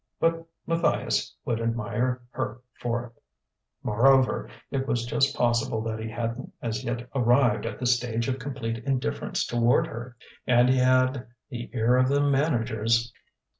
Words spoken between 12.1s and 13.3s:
managers."